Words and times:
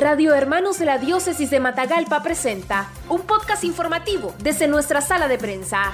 Radio 0.00 0.34
Hermanos 0.34 0.78
de 0.78 0.86
la 0.86 0.96
Diócesis 0.96 1.50
de 1.50 1.60
Matagalpa 1.60 2.22
presenta 2.22 2.90
un 3.10 3.20
podcast 3.20 3.64
informativo 3.64 4.32
desde 4.42 4.66
nuestra 4.66 5.02
sala 5.02 5.28
de 5.28 5.36
prensa. 5.36 5.92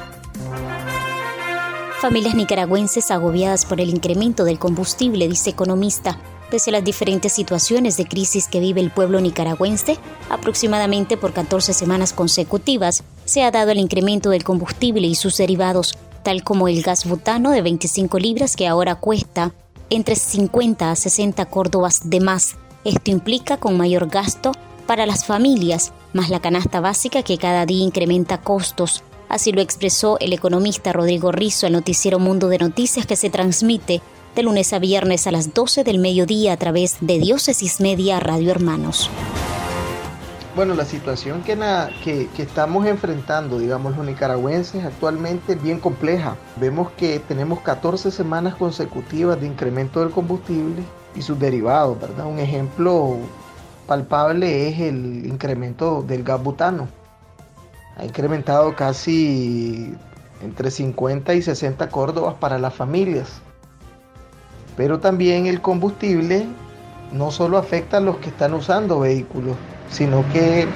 Familias 2.00 2.36
nicaragüenses 2.36 3.10
agobiadas 3.10 3.66
por 3.66 3.80
el 3.80 3.90
incremento 3.90 4.44
del 4.44 4.60
combustible, 4.60 5.26
dice 5.26 5.50
economista. 5.50 6.20
Pese 6.52 6.70
a 6.70 6.74
las 6.74 6.84
diferentes 6.84 7.32
situaciones 7.32 7.96
de 7.96 8.06
crisis 8.06 8.46
que 8.46 8.60
vive 8.60 8.80
el 8.80 8.92
pueblo 8.92 9.20
nicaragüense, 9.20 9.98
aproximadamente 10.30 11.16
por 11.16 11.32
14 11.32 11.74
semanas 11.74 12.12
consecutivas 12.12 13.02
se 13.24 13.42
ha 13.42 13.50
dado 13.50 13.72
el 13.72 13.78
incremento 13.78 14.30
del 14.30 14.44
combustible 14.44 15.08
y 15.08 15.16
sus 15.16 15.36
derivados, 15.36 15.98
tal 16.22 16.44
como 16.44 16.68
el 16.68 16.80
gas 16.82 17.06
butano 17.06 17.50
de 17.50 17.60
25 17.60 18.20
libras 18.20 18.54
que 18.54 18.68
ahora 18.68 18.94
cuesta 18.94 19.52
entre 19.90 20.14
50 20.14 20.92
a 20.92 20.94
60 20.94 21.44
córdobas 21.46 22.08
de 22.08 22.20
más 22.20 22.56
esto 22.86 23.10
implica 23.10 23.56
con 23.56 23.76
mayor 23.76 24.08
gasto 24.08 24.52
para 24.86 25.06
las 25.06 25.26
familias, 25.26 25.92
más 26.12 26.30
la 26.30 26.40
canasta 26.40 26.80
básica 26.80 27.24
que 27.24 27.36
cada 27.36 27.66
día 27.66 27.82
incrementa 27.84 28.40
costos. 28.40 29.02
Así 29.28 29.50
lo 29.50 29.60
expresó 29.60 30.18
el 30.20 30.32
economista 30.32 30.92
Rodrigo 30.92 31.32
Rizo 31.32 31.66
al 31.66 31.72
noticiero 31.72 32.20
Mundo 32.20 32.48
de 32.48 32.58
Noticias 32.58 33.04
que 33.04 33.16
se 33.16 33.28
transmite 33.28 34.02
de 34.36 34.42
lunes 34.44 34.72
a 34.72 34.78
viernes 34.78 35.26
a 35.26 35.32
las 35.32 35.52
12 35.52 35.82
del 35.82 35.98
mediodía 35.98 36.52
a 36.52 36.56
través 36.58 36.98
de 37.00 37.18
Diócesis 37.18 37.80
Media 37.80 38.20
Radio 38.20 38.52
Hermanos. 38.52 39.10
Bueno, 40.54 40.74
la 40.74 40.84
situación 40.84 41.42
que, 41.42 41.58
que, 42.04 42.28
que, 42.34 42.42
estamos 42.42 42.86
enfrentando, 42.86 43.58
digamos, 43.58 43.96
los 43.96 44.06
nicaragüenses 44.06 44.84
actualmente 44.84 45.54
es 45.54 45.62
bien 45.62 45.80
compleja. 45.80 46.36
Vemos 46.56 46.92
que 46.92 47.18
tenemos 47.18 47.60
14 47.60 48.12
semanas 48.12 48.54
consecutivas 48.54 49.40
de 49.40 49.48
incremento 49.48 50.00
del 50.00 50.10
combustible 50.10 50.82
y 51.16 51.22
sus 51.22 51.38
derivados, 51.38 52.00
¿verdad? 52.00 52.26
Un 52.26 52.38
ejemplo 52.38 53.16
palpable 53.86 54.68
es 54.68 54.80
el 54.80 55.26
incremento 55.26 56.02
del 56.02 56.22
gas 56.22 56.42
butano. 56.42 56.88
Ha 57.96 58.04
incrementado 58.04 58.74
casi 58.76 59.94
entre 60.42 60.70
50 60.70 61.34
y 61.34 61.42
60 61.42 61.88
córdobas 61.88 62.34
para 62.34 62.58
las 62.58 62.74
familias. 62.74 63.40
Pero 64.76 65.00
también 65.00 65.46
el 65.46 65.62
combustible 65.62 66.46
no 67.12 67.30
solo 67.30 67.56
afecta 67.56 67.96
a 67.96 68.00
los 68.00 68.18
que 68.18 68.28
están 68.28 68.52
usando 68.52 69.00
vehículos, 69.00 69.56
sino 69.88 70.28
que 70.32 70.68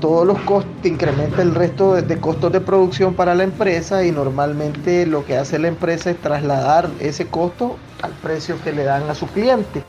todos 0.00 0.26
los 0.26 0.38
costos, 0.40 0.72
incrementa 0.84 1.42
el 1.42 1.54
resto 1.54 1.94
de, 1.94 2.18
costos 2.18 2.52
de 2.52 2.60
producción 2.60 3.14
para 3.14 3.34
la 3.34 3.44
empresa 3.44 4.04
y 4.04 4.12
normalmente 4.12 5.06
lo 5.06 5.24
que 5.24 5.36
hace 5.36 5.58
la 5.58 5.68
empresa 5.68 6.10
es 6.10 6.20
trasladar 6.20 6.90
ese 7.00 7.26
costo 7.26 7.76
al 8.02 8.12
precio 8.12 8.56
que 8.62 8.72
le 8.72 8.84
dan 8.84 9.08
a 9.08 9.14
su 9.14 9.26
cliente. 9.26 9.82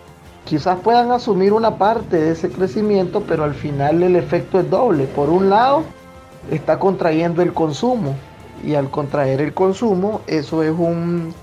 Quizás 0.45 0.79
puedan 0.79 1.11
asumir 1.11 1.53
una 1.53 1.77
parte 1.77 2.17
de 2.17 2.31
ese 2.31 2.49
crecimiento, 2.49 3.23
pero 3.27 3.43
al 3.43 3.53
final 3.53 4.01
el 4.01 4.15
efecto 4.15 4.59
es 4.59 4.69
doble. 4.69 5.05
Por 5.05 5.29
un 5.29 5.49
lado, 5.49 5.83
está 6.49 6.79
contrayendo 6.79 7.41
el 7.41 7.53
consumo 7.53 8.15
y 8.63 8.75
al 8.75 8.89
contraer 8.89 9.41
el 9.41 9.53
consumo, 9.53 10.21
eso 10.27 10.63
es 10.63 10.71
un, 10.71 11.33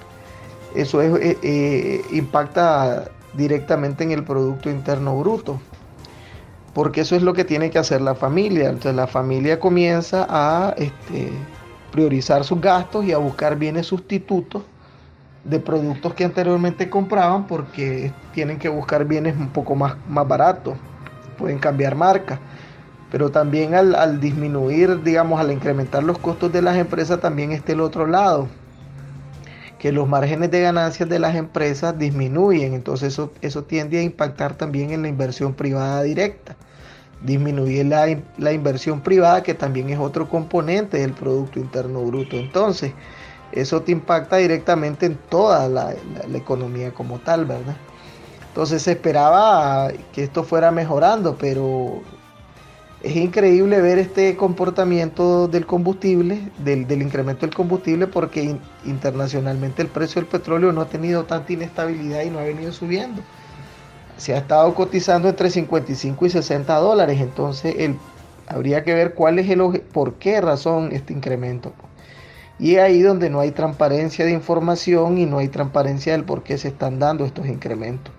eso 0.74 1.02
es, 1.02 1.14
eh, 1.20 1.38
eh, 1.42 2.04
impacta 2.12 3.04
directamente 3.34 4.04
en 4.04 4.12
el 4.12 4.24
producto 4.24 4.70
interno 4.70 5.18
bruto 5.18 5.60
porque 6.74 7.02
eso 7.02 7.14
es 7.16 7.22
lo 7.22 7.32
que 7.32 7.44
tiene 7.44 7.70
que 7.70 7.78
hacer 7.78 8.00
la 8.00 8.14
familia. 8.14 8.68
Entonces 8.68 8.94
la 8.94 9.06
familia 9.06 9.60
comienza 9.60 10.26
a 10.28 10.74
este, 10.76 11.30
priorizar 11.92 12.44
sus 12.44 12.60
gastos 12.60 13.04
y 13.04 13.12
a 13.12 13.18
buscar 13.18 13.56
bienes 13.56 13.86
sustitutos 13.86 14.62
de 15.44 15.60
productos 15.60 16.14
que 16.14 16.24
anteriormente 16.24 16.90
compraban 16.90 17.46
porque 17.46 18.12
tienen 18.32 18.58
que 18.58 18.68
buscar 18.68 19.04
bienes 19.04 19.36
un 19.36 19.48
poco 19.50 19.74
más, 19.74 19.94
más 20.08 20.26
baratos, 20.26 20.76
pueden 21.38 21.58
cambiar 21.58 21.94
marca. 21.94 22.40
Pero 23.10 23.30
también 23.30 23.74
al, 23.74 23.94
al 23.94 24.20
disminuir, 24.20 25.02
digamos, 25.04 25.38
al 25.38 25.52
incrementar 25.52 26.02
los 26.02 26.18
costos 26.18 26.52
de 26.52 26.62
las 26.62 26.76
empresas, 26.76 27.20
también 27.20 27.52
está 27.52 27.70
el 27.70 27.80
otro 27.80 28.08
lado, 28.08 28.48
que 29.84 29.92
los 29.92 30.08
márgenes 30.08 30.50
de 30.50 30.62
ganancias 30.62 31.10
de 31.10 31.18
las 31.18 31.34
empresas 31.34 31.98
disminuyen, 31.98 32.72
entonces 32.72 33.12
eso, 33.12 33.30
eso 33.42 33.64
tiende 33.64 33.98
a 33.98 34.02
impactar 34.02 34.54
también 34.54 34.92
en 34.92 35.02
la 35.02 35.08
inversión 35.08 35.52
privada 35.52 36.02
directa. 36.02 36.56
Disminuye 37.20 37.84
la, 37.84 38.06
la 38.38 38.52
inversión 38.54 39.02
privada, 39.02 39.42
que 39.42 39.52
también 39.52 39.90
es 39.90 39.98
otro 39.98 40.26
componente 40.26 40.96
del 40.96 41.12
Producto 41.12 41.60
Interno 41.60 42.00
Bruto. 42.00 42.36
Entonces, 42.36 42.94
eso 43.52 43.82
te 43.82 43.92
impacta 43.92 44.36
directamente 44.36 45.04
en 45.04 45.18
toda 45.28 45.68
la, 45.68 45.92
la, 46.30 46.38
economía 46.38 46.94
como 46.94 47.18
tal, 47.18 47.44
¿verdad? 47.44 47.76
Entonces 48.48 48.80
se 48.80 48.92
esperaba 48.92 49.90
que 50.14 50.22
esto 50.22 50.44
fuera 50.44 50.70
mejorando, 50.70 51.36
pero 51.36 52.00
es 53.04 53.16
increíble 53.16 53.82
ver 53.82 53.98
este 53.98 54.34
comportamiento 54.34 55.46
del 55.46 55.66
combustible, 55.66 56.50
del, 56.56 57.02
incremento 57.02 57.44
del 57.44 57.54
combustible, 57.54 58.06
porque 58.06 58.56
internacionalmente 58.86 59.82
el 59.82 59.88
precio 59.88 60.22
del 60.22 60.28
petróleo 60.30 60.72
no 60.72 60.80
ha 60.80 60.88
tenido 60.88 61.24
tanta 61.24 61.52
inestabilidad 61.52 62.22
y 62.22 62.30
no 62.30 62.38
ha 62.38 62.44
venido 62.44 62.72
subiendo. 62.72 63.20
Se 64.16 64.32
ha 64.32 64.38
estado 64.38 64.74
cotizando 64.74 65.28
entre 65.28 65.50
55 65.50 66.24
y 66.24 66.30
60 66.30 66.74
dólares, 66.76 67.20
entonces 67.20 67.74
el, 67.78 67.98
habría 68.48 68.82
que 68.84 68.94
ver 68.94 69.12
cuál 69.12 69.38
es 69.38 69.50
el 69.50 69.60
por 69.92 70.14
qué 70.14 70.40
razón 70.40 70.88
este 70.92 71.12
incremento. 71.12 71.74
Y 72.58 72.76
es 72.76 72.80
ahí 72.80 73.02
donde 73.02 73.28
no 73.28 73.40
hay 73.40 73.50
transparencia 73.50 74.24
de 74.24 74.32
información 74.32 75.18
y 75.18 75.26
no 75.26 75.38
hay 75.38 75.48
transparencia 75.48 76.12
del 76.12 76.24
por 76.24 76.42
qué 76.42 76.56
se 76.56 76.68
están 76.68 76.98
dando 76.98 77.26
estos 77.26 77.46
incrementos. 77.48 78.14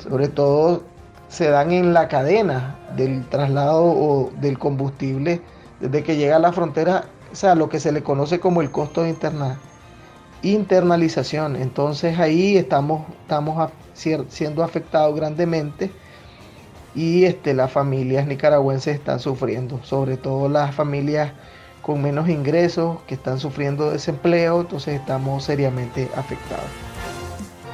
Sobre 0.00 0.28
todo 0.28 0.91
se 1.32 1.48
dan 1.48 1.72
en 1.72 1.94
la 1.94 2.08
cadena 2.08 2.76
del 2.94 3.24
traslado 3.26 3.84
o 3.86 4.30
del 4.42 4.58
combustible 4.58 5.40
desde 5.80 6.02
que 6.02 6.16
llega 6.16 6.36
a 6.36 6.38
la 6.38 6.52
frontera, 6.52 7.06
o 7.32 7.34
sea, 7.34 7.54
lo 7.54 7.70
que 7.70 7.80
se 7.80 7.90
le 7.90 8.02
conoce 8.02 8.38
como 8.38 8.60
el 8.60 8.70
costo 8.70 9.02
de 9.02 9.08
interna, 9.08 9.58
internalización. 10.42 11.56
Entonces 11.56 12.18
ahí 12.18 12.58
estamos, 12.58 13.06
estamos 13.22 13.70
siendo 14.28 14.62
afectados 14.62 15.16
grandemente 15.16 15.90
y 16.94 17.24
este, 17.24 17.54
las 17.54 17.72
familias 17.72 18.26
nicaragüenses 18.26 18.94
están 18.94 19.18
sufriendo, 19.18 19.82
sobre 19.82 20.18
todo 20.18 20.50
las 20.50 20.74
familias 20.74 21.32
con 21.80 22.02
menos 22.02 22.28
ingresos 22.28 22.98
que 23.06 23.14
están 23.14 23.38
sufriendo 23.38 23.90
desempleo, 23.90 24.60
entonces 24.60 25.00
estamos 25.00 25.44
seriamente 25.44 26.10
afectados. 26.14 26.91